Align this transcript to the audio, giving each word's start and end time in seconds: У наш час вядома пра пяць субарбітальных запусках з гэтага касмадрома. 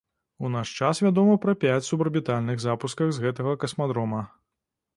У 0.47 0.49
наш 0.53 0.71
час 0.85 1.01
вядома 1.05 1.35
пра 1.43 1.53
пяць 1.65 1.85
субарбітальных 1.89 2.65
запусках 2.65 3.13
з 3.19 3.23
гэтага 3.27 3.53
касмадрома. 3.65 4.27